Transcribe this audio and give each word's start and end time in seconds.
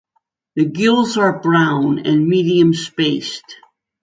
The 0.55 0.65
gills 0.65 1.15
are 1.19 1.41
brown 1.41 2.07
and 2.07 2.27
medium 2.27 2.73
spaced. 2.73 3.57